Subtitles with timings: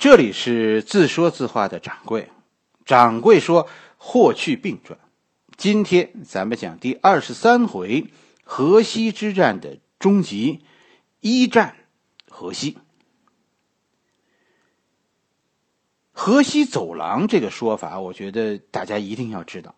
[0.00, 2.30] 这里是自说自话的掌柜，
[2.86, 3.68] 掌柜说
[3.98, 4.98] 霍去病传。
[5.58, 8.06] 今天咱们讲第二十三回
[8.42, 10.64] 河西之战的终极
[11.20, 11.76] 一战，
[12.30, 12.78] 河西。
[16.12, 19.74] 河西走廊这个说法，我觉得大家一定要知道，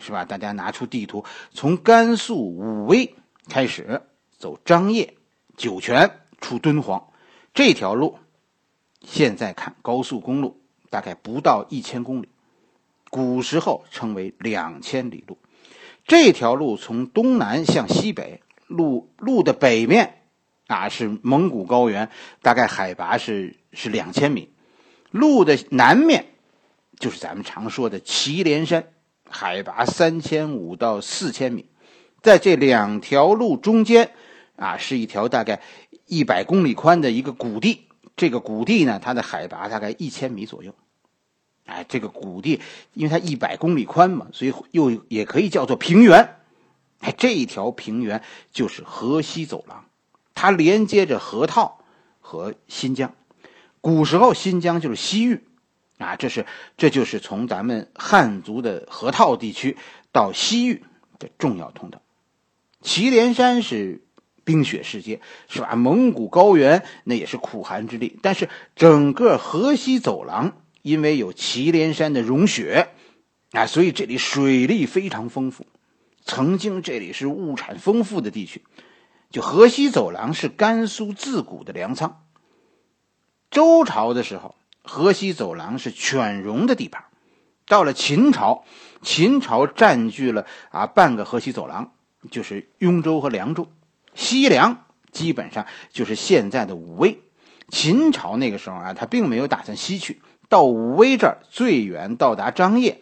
[0.00, 0.24] 是吧？
[0.24, 3.14] 大家拿出地图，从甘肃武威
[3.48, 4.02] 开始
[4.36, 5.16] 走张掖、
[5.56, 6.10] 酒泉
[6.40, 7.12] 出敦煌
[7.54, 8.18] 这条路。
[9.00, 10.60] 现在看高速公路
[10.90, 12.28] 大概不到一千公里，
[13.10, 15.38] 古时候称为两千里路。
[16.06, 20.22] 这条路从东南向西北，路路的北面
[20.66, 22.10] 啊是蒙古高原，
[22.42, 24.48] 大概海拔是是两千米；
[25.10, 26.26] 路的南面
[26.98, 28.88] 就是咱们常说的祁连山，
[29.28, 31.66] 海拔三千五到四千米。
[32.22, 34.10] 在这两条路中间
[34.56, 35.62] 啊，是一条大概
[36.06, 37.86] 一百公里宽的一个谷地。
[38.20, 40.74] 这个谷地呢，它的海拔大概一千米左右，
[41.64, 42.60] 哎，这个谷地
[42.92, 46.36] 因为它一百公里宽嘛，所以又也可以叫做平原。
[46.98, 48.22] 哎，这一条平原
[48.52, 49.86] 就是河西走廊，
[50.34, 51.82] 它连接着河套
[52.20, 53.14] 和新疆。
[53.80, 55.42] 古时候新疆就是西域，
[55.96, 56.44] 啊，这是
[56.76, 59.78] 这就是从咱们汉族的河套地区
[60.12, 60.84] 到西域
[61.18, 62.02] 的重要通道。
[62.82, 64.02] 祁连山是。
[64.50, 65.76] 冰雪世界是吧？
[65.76, 72.88] 蒙古高原那也是苦寒之地，但是整个河西走廊因为有祁连山的融雪，
[73.52, 75.68] 啊，所以这里水利非常丰富。
[76.24, 78.64] 曾经这里是物产丰富的地区，
[79.30, 82.24] 就河西走廊是甘肃自古的粮仓。
[83.52, 87.04] 周朝的时候，河西走廊是犬戎的地盘。
[87.66, 88.64] 到了秦朝，
[89.00, 91.92] 秦朝占据了啊半个河西走廊，
[92.32, 93.68] 就是雍州和凉州。
[94.20, 97.18] 西凉基本上就是现在的武威。
[97.70, 103.00] 秦朝那个时候啊，他并没有打算西去，到武威这儿最远到达张掖，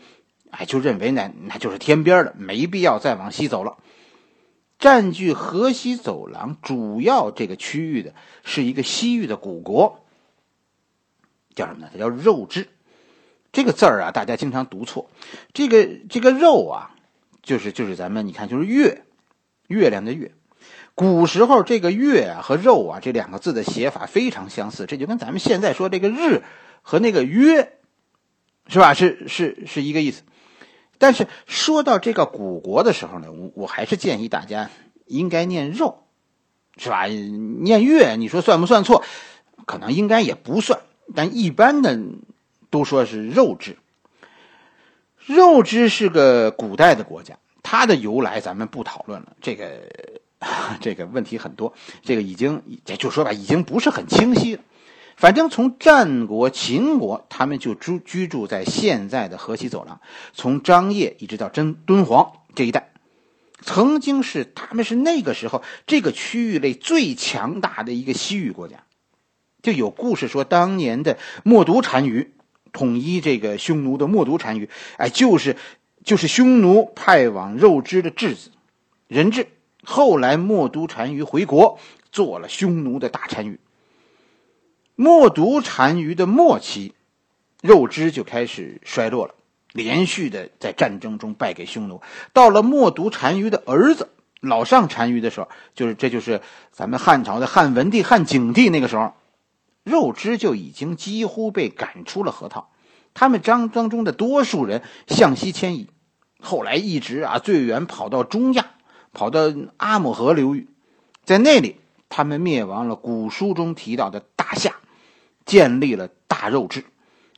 [0.51, 3.79] 哎，就认为那那就是天边了，没必要再往西走了。
[4.79, 8.15] 占据河西走廊主要这个区域的
[8.45, 10.05] 是一个西域的古国，
[11.57, 11.89] 叫什么呢？
[11.93, 12.69] 它叫肉支。
[13.51, 15.11] 这个字儿啊，大家经常读错。
[15.53, 16.95] 这个这个肉啊，
[17.43, 19.03] 就是就是咱们你看，就是月，
[19.67, 20.31] 月亮的月。
[20.99, 26.43] 古时候，这个“月”啊和“肉”啊这两个字的写法非常相似，这就跟咱们现在说这个“日”
[26.83, 27.75] 和那个“约”，
[28.67, 28.95] 是吧？
[28.95, 30.25] 是是是一个意思。
[30.99, 34.71] 但是说到这个古国的时候呢，我我还是建议大家
[35.07, 36.03] 应该念“肉”，
[36.77, 37.05] 是吧？
[37.07, 39.05] 念“月”，你说算不算错？
[39.67, 40.81] 可能应该也不算，
[41.15, 41.97] 但一般的
[42.71, 43.77] 都说是“肉之”。
[45.27, 49.37] 肉之是个古代的国家，它的由来咱们不讨论了。
[49.41, 49.81] 这个。
[50.81, 54.63] 这个问题很多，这个已经也就说吧，已经不是很清晰了。
[55.17, 60.01] 反正从战国、秦国，他们就住居住在现在的河西走廊，
[60.33, 62.93] 从张掖一直到真敦煌这一带，
[63.63, 68.85] 曾经是他们是那个时候这个区域内最强大的一个西域国家。
[69.61, 72.31] 就有故事说，当年的冒顿单于
[72.73, 75.57] 统一这个匈奴的冒顿单于，哎，就是
[76.05, 78.53] 就是匈奴派往肉支的质子，
[79.09, 79.49] 人质。
[79.91, 81.79] 后来，冒顿单于回国，
[82.13, 83.59] 做了匈奴的大单于。
[84.97, 86.93] 冒顿单于的末期，
[87.63, 89.35] 肉汁就开始衰落了，
[89.73, 92.03] 连续的在战争中败给匈奴。
[92.35, 94.11] 到了冒顿单于的儿子
[94.41, 99.15] 老上单于的时候，就是这就是咱们汉朝的汉文帝、汉景帝那个时候，
[99.85, 102.71] 肉汁就已经几乎被赶出了河套。
[103.15, 105.89] 他们张当中的多数人向西迁移，
[106.43, 108.67] 后来一直啊最远跑到中亚。
[109.13, 110.69] 跑到阿姆河流域，
[111.25, 111.77] 在那里，
[112.09, 114.75] 他们灭亡了古书中提到的大夏，
[115.45, 116.85] 建立了大肉支。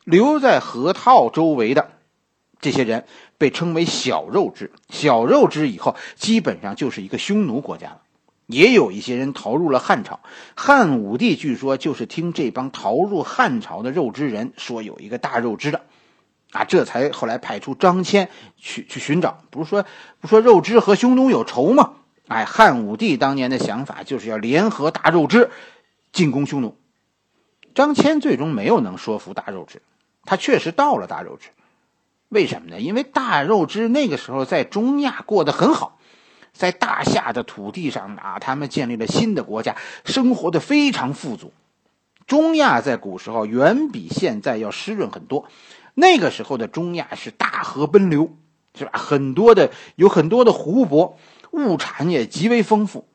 [0.05, 1.93] 留在河套周围的
[2.61, 3.05] 这些人
[3.39, 4.73] 被称为小肉支。
[4.89, 8.03] 小肉支以后，基本上就是一个匈奴国家了。
[8.47, 10.19] 也有一些人逃入了汉朝。
[10.57, 15.83] 汉武帝据说就是听这帮逃入汉朝的肉支人说有一个大肉支的。
[16.53, 19.85] 啊，这才后来派出张骞去去寻找，不是说
[20.21, 21.93] 不说肉芝和匈奴有仇吗？
[22.29, 25.51] 哎，汉武帝当年的想法就是要联合大肉支
[26.13, 26.77] 进攻匈奴。
[27.75, 29.81] 张骞最终没有能说服大肉支，
[30.25, 31.51] 他确实到了大肉支，
[32.29, 32.81] 为什么呢？
[32.81, 35.99] 因为大肉支那个时候在中亚过得很好，
[36.53, 41.53] 在大夏的土地上啊，他们建立了新的国家，生活的非常富足。
[42.27, 45.47] 中亚在古时候远比现在要湿润很多。
[46.01, 48.35] 那个时候的中亚是大河奔流，
[48.75, 48.93] 是吧？
[48.95, 51.19] 很多的有很多的湖泊，
[51.51, 53.07] 物产也极为丰富，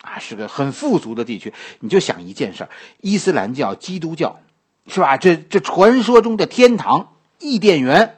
[0.00, 1.52] 啊，是个很富足的地区。
[1.80, 2.66] 你就想一件事：
[3.02, 4.40] 伊斯兰教、基督教，
[4.86, 5.18] 是吧？
[5.18, 8.16] 这这传说中的天堂伊甸园，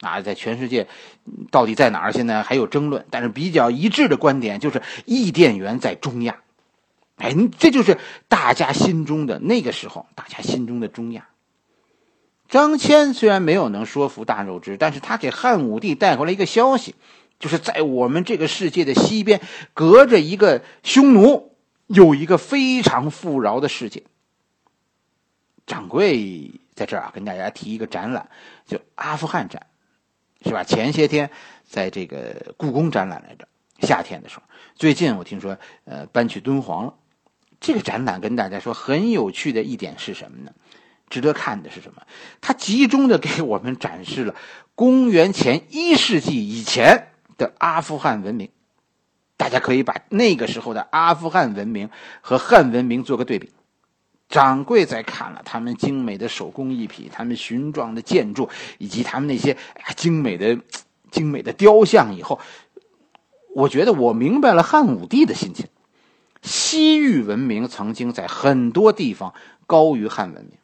[0.00, 0.88] 啊，在全世界
[1.52, 2.12] 到底在哪儿？
[2.12, 6.38] 现在还有争论，但是比较一致的观点就是伊甸园在中亚。
[7.18, 11.28] 哎，这就是大家心中的那个时候，大家心中的中亚。
[12.48, 16.94] 张骞虽然没有能说服大肉之，但是他给汉武帝带回来一个消息，
[17.38, 19.40] 就是在我们这个世界的西边，
[19.72, 21.56] 隔着一个匈奴，
[21.86, 24.04] 有一个非常富饶的世界。
[25.66, 28.28] 掌柜在这儿啊，跟大家提一个展览，
[28.66, 29.66] 就阿富汗展，
[30.44, 30.62] 是吧？
[30.62, 31.30] 前些天
[31.66, 33.48] 在这个故宫展览来着，
[33.80, 34.42] 夏天的时候。
[34.74, 36.94] 最近我听说，呃，搬去敦煌了。
[37.60, 40.52] 这个展览跟大家说很有趣的一点是什么呢？
[41.14, 42.02] 值得看的是什么？
[42.40, 44.34] 它集中的给我们展示了
[44.74, 48.48] 公元前一世纪以前的阿富汗文明。
[49.36, 51.88] 大家可以把那个时候的阿富汗文明
[52.20, 53.52] 和汉文明做个对比。
[54.28, 59.56] 掌柜在看了他们精美的手工艺品、他们雄壮的建筑以及他们那些
[59.94, 60.58] 精美的、
[61.12, 62.40] 精美的雕像以后，
[63.54, 65.68] 我觉得我明白了汉武帝的心情。
[66.42, 69.32] 西域文明曾经在很多地方
[69.66, 70.58] 高于汉文明，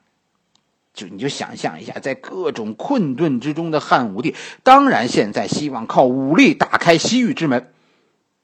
[0.92, 7.72] 就你就想象一下，在各种困顿之中的汉武帝，当然现在希望靠武力打开西域之门。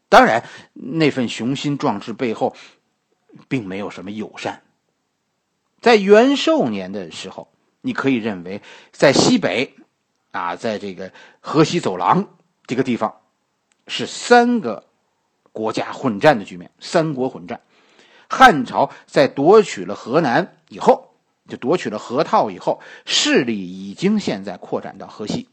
[0.08, 2.54] 当然，那份雄心壮志背后，
[3.48, 4.62] 并没有什么友善。
[5.80, 7.48] 在元寿年的时候，
[7.80, 8.62] 你可以认为，
[8.92, 9.74] 在西北，
[10.30, 12.28] 啊，在这个河西走廊
[12.66, 13.16] 这个地方，
[13.86, 14.84] 是三个。
[15.52, 17.62] 国家混战的局面，三国混战。
[18.28, 21.05] 汉朝在夺取了河南以后，
[21.48, 25.48] 就夺取了河套以后，势力已经现在扩展到河西。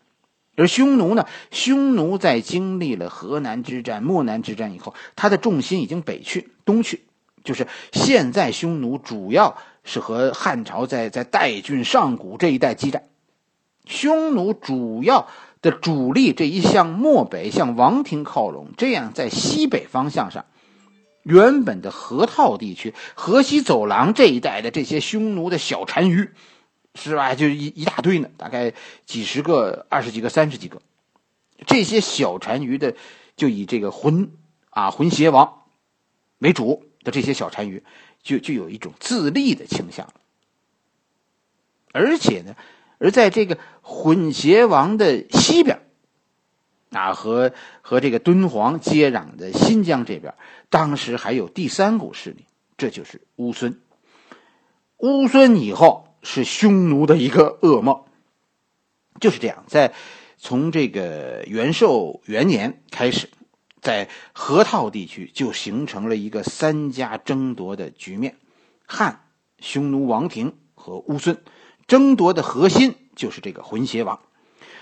[0.55, 7.01] 而匈奴呢，匈奴在经历了河南之战、漠南之战以后，他的重心已经北去、东去，
[7.43, 13.03] 就是现在匈奴主要是和汉朝在在代郡、上古这一带激战。
[13.85, 15.27] 匈奴主要。
[15.63, 20.43] 的主力这一向漠北向王庭靠拢，这样在西北方向上，
[21.23, 26.29] 原本的河套地区、河西走廊这一带的这些匈奴的小单于，
[26.95, 27.33] 是吧？
[27.35, 28.73] 就一一大堆呢，大概
[29.05, 30.81] 几十个、二十几个、三十几个，
[31.65, 32.95] 这些小单于的，
[33.35, 34.31] 就以这个浑
[34.69, 35.63] 啊浑邪王
[36.39, 37.83] 为主的这些小单于，
[38.21, 40.13] 就就有一种自立的倾向，
[41.91, 42.55] 而且呢。
[42.99, 45.81] 而在这个混邪王的西边，
[46.93, 47.51] 啊，和
[47.81, 50.33] 和这个敦煌接壤的新疆这边，
[50.69, 52.45] 当时还有第三股势力，
[52.77, 53.81] 这就是乌孙。
[54.97, 58.03] 乌孙以后是匈奴的一个噩梦，
[59.19, 59.65] 就是这样。
[59.67, 59.93] 在
[60.37, 63.29] 从这个元寿元年开始，
[63.81, 68.37] 在河套地区就形成了一个三家争夺的局面：
[68.85, 69.25] 汉、
[69.59, 71.37] 匈奴王庭和乌孙。
[71.85, 74.21] 争夺的核心就是这个浑邪王，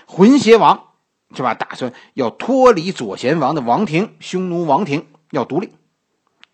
[0.06, 0.91] 浑邪王
[1.34, 1.54] 是吧？
[1.54, 5.70] 打算要脱离左贤王的王庭，匈奴王庭要独立。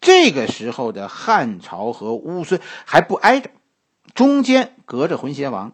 [0.00, 3.50] 这个时候的汉朝和乌孙还不挨着，
[4.14, 5.72] 中间隔着浑邪王。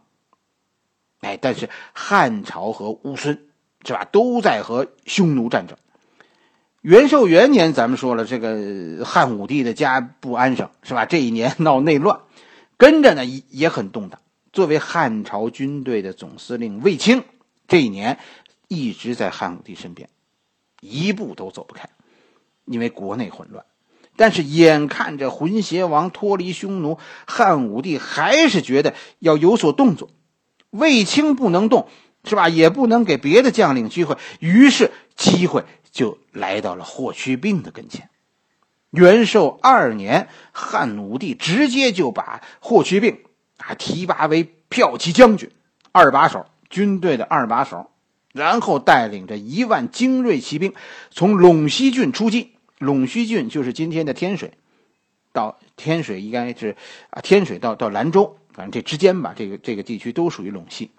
[1.21, 3.47] 哎，但是汉朝和乌孙
[3.85, 5.77] 是吧，都在和匈奴战争。
[6.81, 11.07] 元寿元年，咱们说了，这个汉武帝的家不安生是吧？
[11.07, 12.21] 这一年闹内乱，
[12.77, 14.21] 跟着呢也很动荡。
[14.53, 17.25] 作为汉朝军队的总司令卫青，
[17.67, 18.19] 这一年
[18.68, 20.09] 一直在汉武帝身边，
[20.80, 21.88] 一步都走不开，
[22.64, 23.64] 因为国内混乱。
[24.16, 30.09] 但是眼看着浑邪王脱离匈奴，汉武帝还是觉得要有所动作。
[30.71, 31.88] 卫青不能动，
[32.25, 32.49] 是吧？
[32.49, 38.09] 也不能给别的将领机会，于是机会就来到了霍去病的跟前。
[38.90, 43.18] 元寿二年，汉武帝直接就把霍去病。
[43.56, 45.50] 啊，提拔为骠骑将军，
[45.92, 47.90] 二把手，军队的二把手，
[48.35, 50.75] 然后带领着一万精锐骑兵，
[51.11, 52.53] 从陇西郡出击。
[52.79, 54.53] 陇西郡就是今天的天水，
[55.33, 56.76] 到天水应该是
[57.11, 60.91] 啊，天水到到兰州，反正这之间吧，这个这个地区都属于陇西。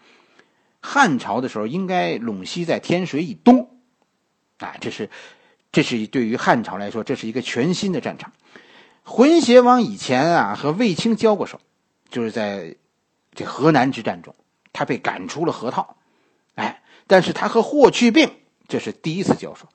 [0.80, 3.70] 汉朝的时候，应该陇西在天水以东，
[4.60, 5.10] 啊，这是
[5.72, 8.32] 这是对于汉朝来说，这是一个全新的战场。
[9.04, 11.60] 浑邪王以前啊和卫青交过手。
[12.08, 12.76] 就是在
[13.34, 14.34] 这河南之战中，
[14.72, 15.98] 他被赶出了河套，
[16.54, 18.32] 哎，但是他和霍去病
[18.68, 19.68] 这是第一次交手，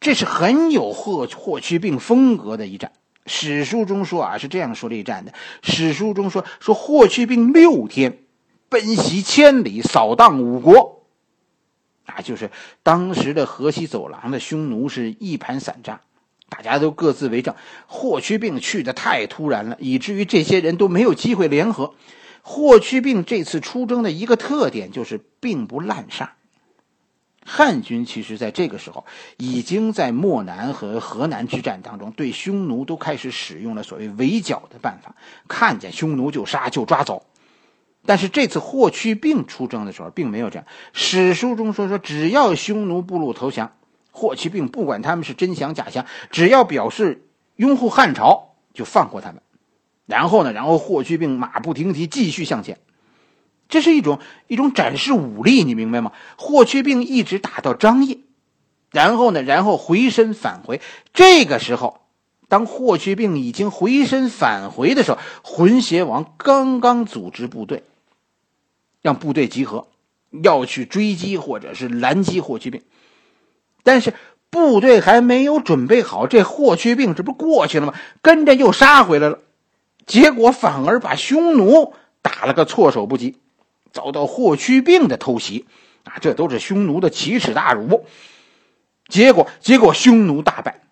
[0.00, 2.92] 这是很有霍霍去病风格的一战。
[3.26, 5.32] 史书中说啊，是这样说这一战的。
[5.62, 8.18] 史书中说说霍去病六天
[8.68, 11.02] 奔袭千里，扫荡五国，
[12.06, 12.50] 啊，就是
[12.82, 16.00] 当时的河西走廊的匈奴是一盘散沙。
[16.48, 17.54] 大家都各自为政，
[17.86, 21.92] 霍去病去的太突然了，以至于这些人都没有机会联合。
[22.40, 26.36] 霍去病这次出征的一个特点就是并不滥杀。
[27.48, 29.06] 汉军其实在这个时候
[29.38, 35.14] 已经在漠南和河南之战当中，对匈奴都开始使用了所谓围剿的办法，
[35.48, 37.24] 看见匈奴就杀就抓走。
[38.06, 40.66] 但是这次霍去病出征的时候，并没有这样。
[40.92, 43.72] 史书中说说，只要匈奴部落投降，
[44.12, 47.26] 霍去病不管他们是真降假降，只要表示
[47.56, 49.42] 拥护汉朝，就放过他们。
[50.06, 52.78] 然后呢，然后霍去病马不停蹄继续向前。
[53.68, 56.12] 这是一种一种展示武力，你明白吗？
[56.36, 58.20] 霍去病一直打到张掖，
[58.90, 60.80] 然后呢，然后回身返回。
[61.12, 62.00] 这个时候，
[62.48, 67.82] 当霍去病已经回身返回的时候，浑邪王刚刚组织部队，
[69.02, 69.86] 让部队集合，
[70.42, 72.82] 要去追击或者是拦击霍去病。
[73.82, 74.14] 但是
[74.48, 77.92] 部队还没有准备好，这霍去病这不过去了吗？
[78.22, 79.40] 跟着又杀回来了，
[80.06, 83.36] 结果反而把匈奴打了个措手不及。
[83.98, 85.66] 遭到霍去病的偷袭，
[86.04, 88.04] 啊，这都是匈奴的奇耻大辱。
[89.08, 90.82] 结果，结果匈奴大败，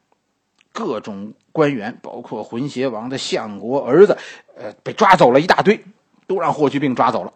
[0.72, 4.18] 各种官员，包括浑邪王的相国儿子，
[4.56, 5.84] 呃，被抓走了一大堆，
[6.26, 7.32] 都让霍去病抓走了。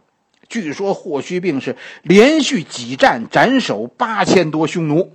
[0.49, 5.13] 据说霍去病是连续几战斩首八千多匈奴，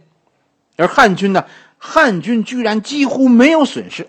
[0.77, 1.45] 而汉军呢，
[1.77, 4.07] 汉军居然几乎没有损失。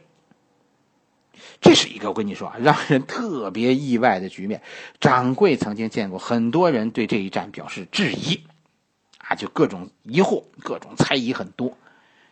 [1.61, 4.63] 这是一个我跟你说啊，让人特别意外的局面。
[5.01, 8.41] 掌柜曾经见过很多人对这一战表示质疑，
[9.19, 11.77] 啊，就各种疑惑、各种猜疑很多。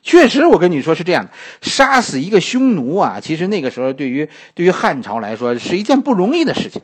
[0.02, 6.82] 确实，我跟你说是这样的：杀死一个匈奴啊，其实那个时候对于对于汉朝来说是一件不容易的事情。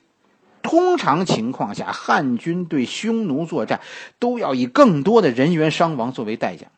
[0.63, 3.81] 通常情况下，汉军对匈奴作战
[4.19, 6.69] 都要以更多的人员伤亡作为代价。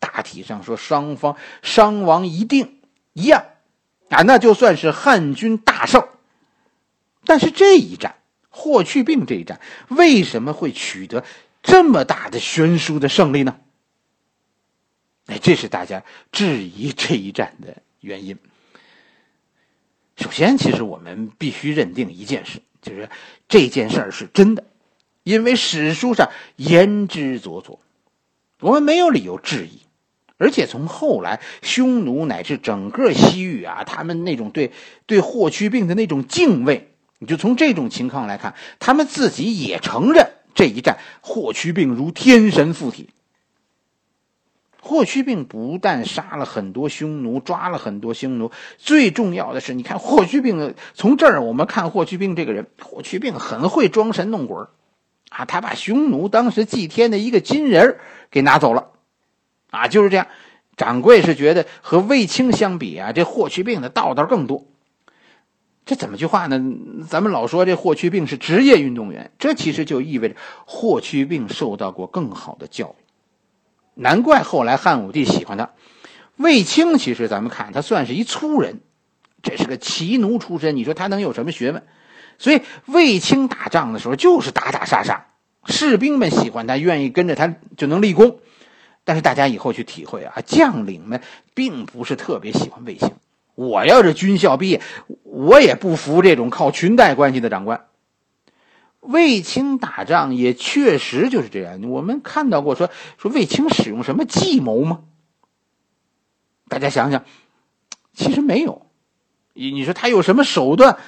[0.00, 2.78] 大体上说，双方伤亡一定
[3.12, 3.44] 一样。
[4.10, 6.08] 啊，那就算是汉军大胜。
[7.24, 8.16] 但是这一战，
[8.48, 11.24] 霍去病这一战，为什么会取得
[11.62, 13.58] 这么大的悬殊的胜利呢？
[15.26, 18.38] 哎，这是大家质疑这一战的原因。
[20.16, 23.10] 首先，其实我们必须认定一件事，就是
[23.46, 24.64] 这件事儿是真的，
[25.22, 27.78] 因为史书上言之凿凿，
[28.60, 29.82] 我们没有理由质疑。
[30.38, 34.72] 而且从后来，匈奴乃至整个西域啊，他们那种对
[35.04, 43.10] 对霍去病的那种敬畏，你就从这种情况来看，他们自己也承认这一战霍去病如天神附体。
[44.80, 54.56] 霍去病不但杀了很多匈奴，抓了很多匈奴，最重要的是，你看霍去病从这儿我们看霍去病这个人，霍去病很会装神弄鬼
[55.30, 57.98] 啊，他把匈奴当时祭天的一个金人
[58.30, 58.92] 给拿走了。
[59.70, 60.26] 啊，就是这样。
[60.76, 64.64] 掌柜是觉得和卫青相比啊，这霍去病的道道更多。
[65.84, 66.62] 这怎么句话呢？
[67.08, 73.02] 咱们老说这霍去病是职业运动员，这其实就意味着霍去病受到过更好的教育。
[73.94, 75.70] 难怪后来汉武帝喜欢他。
[76.36, 78.80] 卫青其实咱们看他算是一粗人，
[79.42, 81.82] 这是个骑奴出身，你说他能有什么学问？
[82.38, 85.26] 所以卫青打仗的时候就是打打杀杀，
[85.64, 88.38] 士兵们喜欢他，愿意跟着他就能立功。
[89.08, 91.22] 但是大家以后去体会啊，将领们
[91.54, 93.12] 并不是特别喜欢卫青。
[93.54, 94.82] 我要是军校毕业，
[95.22, 97.86] 我也不服这种靠裙带关系的长官。
[99.00, 101.88] 卫青打仗也确实就是这样。
[101.88, 105.00] 我们看到过说说卫青使用什么计谋吗？
[106.68, 107.24] 大家想想，
[108.12, 108.90] 其实没有。
[109.54, 110.98] 你你说他有什么手段？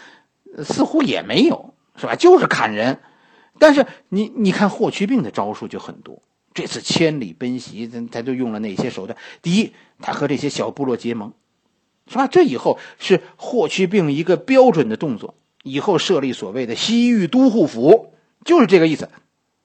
[0.64, 2.16] 似乎也没有，是吧？
[2.16, 3.00] 就是砍人。
[3.58, 6.22] 但是你你看霍去病的招数就很多。
[6.52, 9.16] 这次千里奔袭，他他就用了哪些手段？
[9.40, 11.32] 第一，他和这些小部落结盟，
[12.08, 12.26] 是吧？
[12.26, 15.34] 这以后是霍去病一个标准的动作。
[15.62, 18.14] 以后设立所谓的西域都护府，
[18.46, 19.10] 就是这个意思，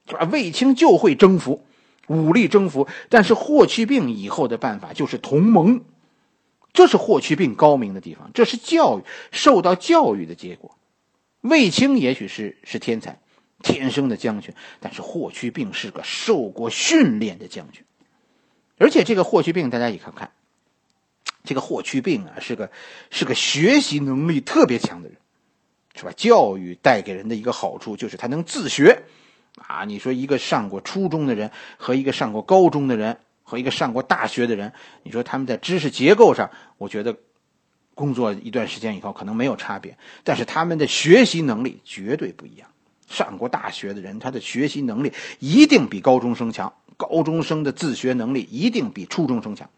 [0.06, 0.28] 是吧？
[0.30, 1.64] 卫青就会征服，
[2.06, 2.86] 武力征服。
[3.08, 5.80] 但是霍去病以后的办法就是同盟，
[6.74, 10.76] 这是霍去病高明的地方，这是教育受到教育的结果。
[11.40, 13.18] 卫青也许是是天才。
[13.62, 17.82] 天生的将军，但是霍去病是个受过训练的将军，
[18.78, 20.30] 而且这个霍去病，大家也看看，
[21.42, 22.70] 这个霍去病啊，是个
[23.10, 25.16] 是个学习能力特别强的人，
[25.94, 26.12] 是吧？
[26.16, 29.04] 教育带给人的一个好处就是他能自学，
[29.56, 34.72] 啊，你说一个上过初中的人和一个上过高中的人和一个上过大学的人，
[35.02, 37.16] 你说他们在知识结构上，我觉得
[37.94, 42.68] 工作一段时间以后可能没有差别，但是他们的学习能力绝对不一样。
[43.08, 46.72] 上过大学的人，他的学习能力一定比高中生强。
[46.96, 49.68] 高中生的自学能力一定比初中生强。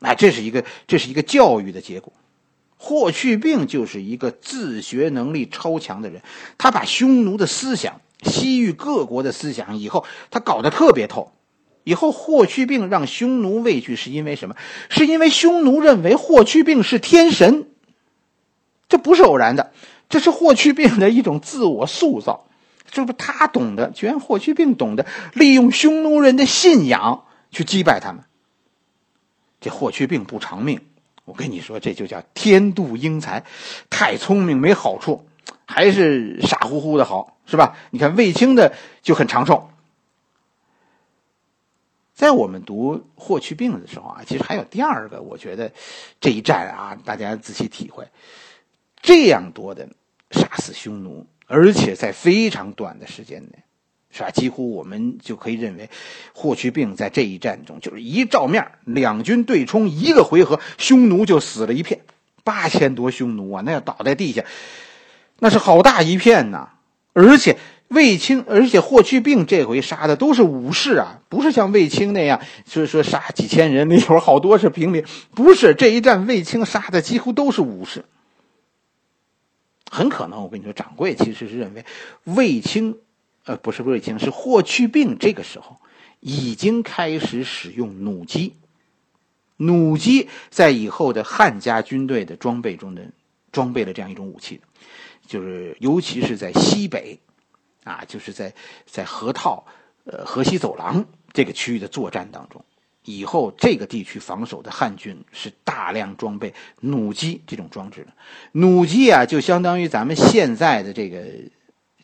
[0.00, 2.12] 哎，这是一个，这是一个教育的结果。
[2.76, 6.22] 霍去病就是一个自学能力超强的人，
[6.56, 11.32] 他把匈奴的思想、西域各国的思想，以后他搞得特别透。
[11.82, 14.54] 以后霍去病让匈奴畏惧，是因为什么？
[14.90, 17.66] 是因为匈奴认为霍去病是天神。
[18.88, 19.72] 这不是偶然的，
[20.10, 22.46] 这是霍去病的一种自我塑造。
[22.90, 28.24] 这不他懂得，居然霍去病懂得利用匈奴人的信仰去击败他们。
[29.60, 30.80] 这霍去病不偿命。
[31.24, 33.44] 我跟你说，这就叫天妒英才，
[33.88, 35.24] 太聪明没好处，
[35.64, 37.76] 还是傻乎乎的好，是吧？
[37.90, 39.70] 你看卫青的就很长寿。
[42.12, 45.70] 在我们读霍去病的时候啊，其实还有第二个，我觉得
[46.20, 48.08] 这一战啊，大家仔细体会，
[49.00, 49.88] 这样多的
[50.30, 53.58] 杀死匈奴，而且在非常短的时间内。
[54.12, 54.30] 是吧？
[54.30, 55.88] 几乎我们就可以认为，
[56.32, 62.00] 霍去病在这一战中就是一照面，两军对冲一个回合，匈奴就死了一片，
[62.42, 64.44] 八千多匈奴啊，那要倒在地下，
[65.38, 66.70] 那是好大一片呐！
[67.12, 67.56] 而且
[67.86, 75.04] 卫青，而且霍去病这回杀的都是武士啊，不是像卫青那样，就是说杀几千人，那会儿好多是平民，
[75.36, 78.04] 不是这一战卫青杀的几乎都是武士。
[79.90, 81.84] 很可能，我跟你说，掌柜其实是认为
[82.24, 82.96] 卫青。
[83.46, 85.16] 呃，不是卫青，是霍去病。
[85.18, 85.78] 这个时候
[86.20, 88.54] 已经开始使用弩机，
[89.56, 93.02] 弩机在以后的汉家军队的装备中的
[93.50, 94.60] 装备了这样一种武器，
[95.26, 97.18] 就是尤其是在西北，
[97.82, 98.52] 啊，就是在
[98.84, 99.64] 在河套、
[100.04, 102.62] 呃河西走廊这个区域的作战当中，
[103.04, 108.12] 以后这个地区防守的汉军是大量装备弩机这种装置的。
[108.52, 111.24] 弩机啊，就相当于咱们现在的这个。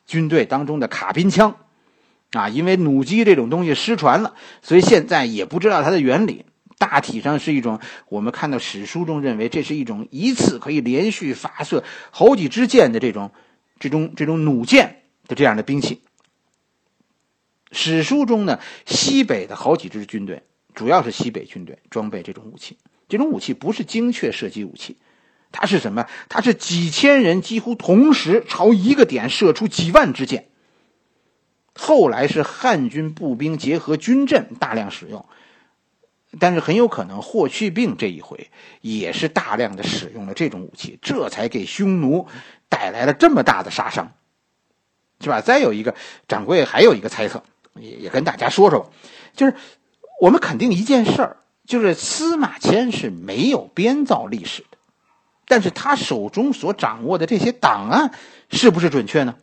[0.07, 1.57] 军队当中的卡宾枪，
[2.31, 6.45] 啊，因为弩机这种东西失传了，所以现在也不知道它的原理。
[6.79, 13.33] 大体上是一种我们看到史书中认为这是一种一次可以连续发射好几支箭的这种、
[13.81, 16.01] 这种、这种弩箭的这样的兵器。
[17.73, 20.45] 史书中呢，西北的好几支军队，
[20.77, 22.79] 主要是西北军队装备这种武器。
[23.09, 24.97] 这种武器不是精确射击武器。
[25.51, 26.07] 它是什么？
[26.29, 30.49] 它是几千人几乎同时朝一个点射出几万支箭。
[31.75, 35.25] 后来是汉军步兵结合军阵大量使用，
[36.39, 42.27] 但是很有可能霍去病这一回也是大量的使用了这种武器，这才给匈奴
[42.69, 44.13] 带来了这么大的杀伤，
[45.21, 45.41] 是吧？
[45.41, 45.95] 再有一个
[46.27, 47.43] 掌柜还有一个猜测，
[47.75, 48.91] 也也跟大家说说吧，
[49.35, 49.55] 就是
[50.21, 54.79] 我们肯定一件事儿，就是司马迁是没有编造历史的。
[55.47, 58.13] 但是他手中所掌握的这些档案
[58.51, 59.37] 是不是准确呢？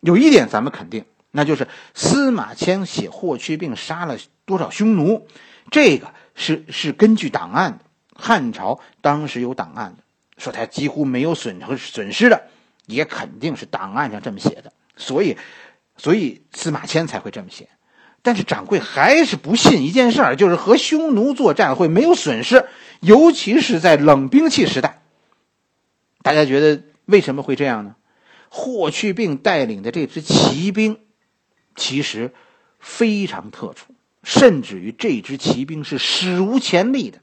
[0.00, 5.26] 有一点咱们肯定，那就是司马迁写霍去病杀了多少匈奴，
[5.70, 7.84] 这个是是根据档案的。
[8.18, 10.02] 汉朝当时有档案的，
[10.38, 12.48] 说他几乎没有损和损失的，
[12.86, 14.72] 也肯定是档案上这么写的。
[14.96, 15.36] 所以，
[15.96, 17.68] 所以司马迁才会这么写。
[18.26, 22.64] 但是掌柜还是不信一件事儿，就是和匈奴作战会没有损失。
[22.98, 25.00] 尤其是在冷兵器时代，
[26.22, 27.94] 大家觉得为什么会这样呢？
[28.48, 30.98] 霍去病带领的这支骑兵，
[31.76, 32.32] 其实
[32.80, 37.20] 非常特殊，甚至于这支骑兵是史无前例的。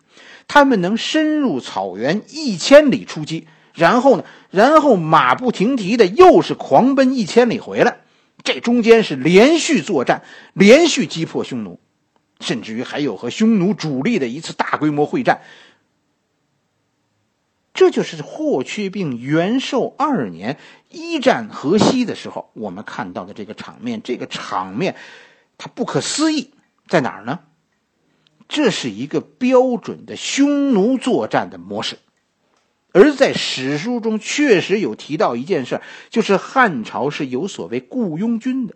[0.47, 7.97] 他们能深入草原一千里出击，然后呢，然后马不停蹄的又是狂奔一千里回来，
[8.43, 11.79] 这中间是连续作战，连续击破匈奴。
[12.39, 15.43] 甚至于还有和匈奴主力的一次大规模会战，
[17.73, 20.57] 这就是霍去病元寿二年
[20.89, 24.01] 一战河西的时候，我们看到的这个场面。
[24.03, 24.97] 这个场面，
[25.57, 26.51] 它不可思议
[26.89, 27.39] 在哪儿呢？
[28.49, 31.97] 这是一个标准的匈奴作战的模式，
[32.93, 38.75] 而在史书中确实有提到一件事，就是汉朝是有所谓雇佣军的。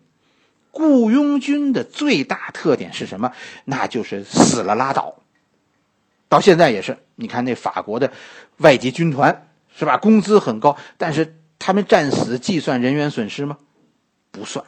[0.71, 3.31] 雇佣军的最大特点是什么？
[3.63, 5.15] 那就是死了拉倒。
[6.29, 8.11] 到现在也是，你看那法国的
[8.57, 9.97] 外籍军团是吧？
[9.97, 13.57] 工资很高，但是他们战死计算人员损失吗？
[14.31, 14.65] 不算，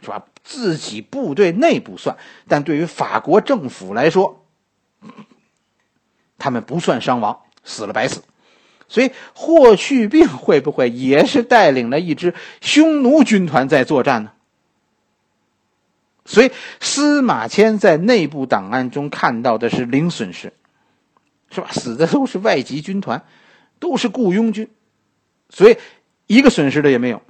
[0.00, 0.26] 是吧？
[0.44, 4.44] 自己部队内部算，但对于法国政府来说，
[6.36, 8.22] 他们不算伤亡，死了白死。
[8.88, 14.32] 所以霍去病会不会也是带领了一支匈奴军团在作战呢？
[16.24, 20.52] 所以，司马迁在内部档案中看到的是零损失，
[21.50, 21.68] 是吧？
[21.72, 23.24] 死的都是外籍军团，
[23.78, 24.68] 都是雇佣军，
[25.48, 25.78] 所以
[26.26, 27.22] 一个损失的也没有。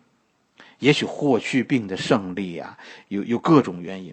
[0.80, 4.12] 也许霍去病的胜利啊，有有各种原因，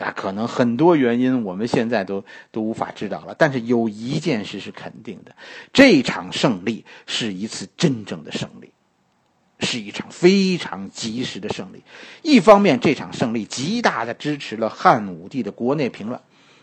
[0.00, 3.34] 啊，可能很多原因我们现在都都无法知道了。
[3.36, 5.36] 但是有一件事是肯定的，
[5.74, 8.72] 这场胜利是一次真正的胜利，
[9.58, 11.82] 是一场非常及时的胜利。
[12.22, 16.22] 一方面，这场胜利极大的支持了汉武帝的国内平乱，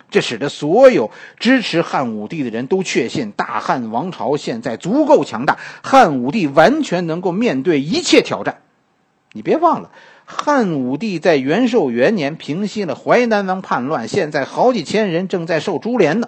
[0.10, 8.62] 这使得所有支持汉武帝的人都确信大汉王朝现在足够强大，汉武帝完全能够面对一切挑战。
[9.34, 9.92] 你别忘了。
[10.30, 16.28] 汉武帝在元寿元年平息了淮南王叛乱，现在好几千人正在受株连呢。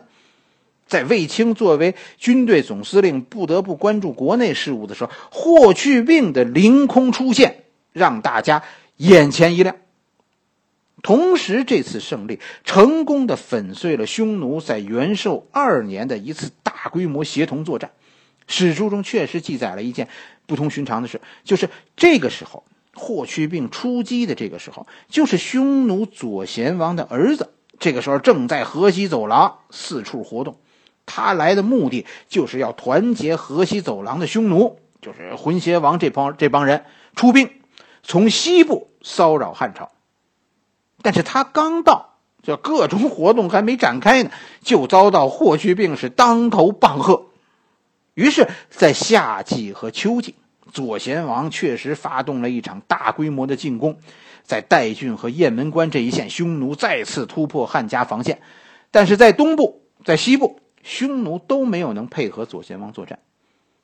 [0.87, 8.63] 在卫青作为军队总司令不得不关注国内事务的时候，霍去病的凌空出现让大家
[8.95, 9.75] 眼前一亮。
[11.03, 17.91] 同时，这次胜利成功的粉碎了匈奴在元寿二年的一次大规模协同作战。
[18.47, 20.07] 史书中确实记载了一件
[20.45, 22.63] 不同寻常的事，就是这个时候。
[22.99, 27.53] 霍去病出击的这个时候，就是匈奴左贤王的儿子。
[27.79, 30.57] 这个时候正在河西走廊四处活动，
[31.05, 36.83] 他来的目的就是要团结河西走廊的匈奴，就是浑邪王这帮这帮人
[37.15, 37.49] 出兵，
[38.03, 39.91] 从西部骚扰汉朝。
[41.01, 44.31] 但是他刚到，这各种活动还没展开呢，
[44.61, 47.27] 就遭到霍去病是当头棒喝。
[48.13, 50.35] 于是，在夏季和秋季。
[50.71, 53.97] 左贤王确实发动了一场大规模的进攻，
[54.43, 58.41] 在代郡和雁门关这一线，匈奴再次突破汉家防线，
[58.91, 63.19] 但是在东部、在西部，匈奴都没有能配合左贤王作战，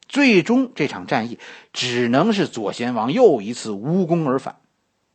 [0.07, 1.39] 最终这场战役
[1.73, 4.55] 只能是左贤王又一次无功而返。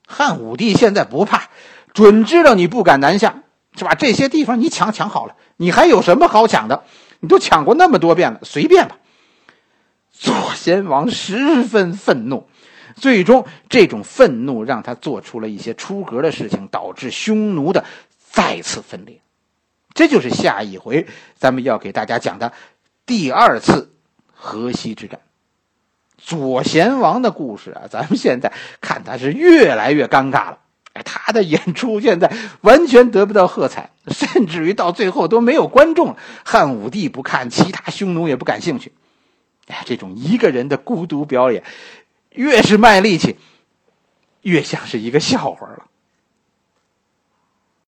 [0.07, 1.49] 汉武帝现在不怕，
[1.95, 3.43] 准知道你不敢南下，
[3.77, 3.95] 是吧？
[3.95, 6.85] 这些地方你抢抢好了，你还有什么好抢的？
[7.21, 8.97] 你都抢过那么多遍了，随便吧。
[10.61, 12.47] 贤王十分愤怒，
[12.95, 17.85] 最终这种愤怒让他做出了一些出格的事情，导致匈奴的
[18.19, 19.21] 再次分裂。
[19.95, 22.53] 这就是下一回咱们要给大家讲的
[23.07, 23.95] 第二次
[24.33, 25.21] 河西之战。
[26.19, 30.59] 左贤王的故事啊，咱们现在看他是越来越尴尬了。
[31.05, 36.17] 他的演出现在完全得不到喝彩，甚至于到最后都没有观众了。
[36.45, 38.93] 汉武帝不看，其他匈奴也不感兴趣。
[39.71, 41.63] 哎，这种一个人的孤独表演，
[42.31, 43.37] 越是卖力气，
[44.43, 45.87] 越像是一个笑话了。